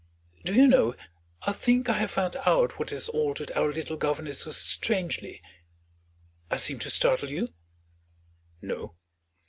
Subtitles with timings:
[0.43, 0.95] Do you know,
[1.43, 5.43] I think I have found out what has altered our little governess so strangely
[6.49, 7.49] I seem to startle you?"
[8.63, 8.95] "No."